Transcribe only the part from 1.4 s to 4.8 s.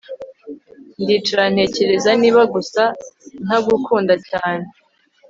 ntekereza niba gusa ntagukunda cyane